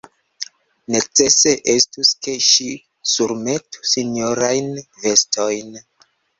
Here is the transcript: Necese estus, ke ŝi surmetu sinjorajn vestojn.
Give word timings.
Necese 0.95 1.53
estus, 1.73 2.15
ke 2.25 2.33
ŝi 2.47 2.67
surmetu 3.13 3.87
sinjorajn 3.93 4.75
vestojn. 5.07 5.75